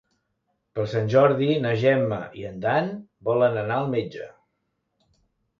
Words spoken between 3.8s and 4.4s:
al metge.